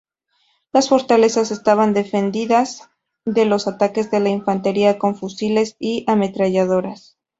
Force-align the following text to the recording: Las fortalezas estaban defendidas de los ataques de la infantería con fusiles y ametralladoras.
Las 0.71 0.89
fortalezas 0.89 1.51
estaban 1.51 1.93
defendidas 1.93 2.89
de 3.23 3.45
los 3.45 3.67
ataques 3.67 4.09
de 4.09 4.19
la 4.19 4.29
infantería 4.29 4.97
con 4.97 5.15
fusiles 5.15 5.75
y 5.77 6.05
ametralladoras. 6.07 7.19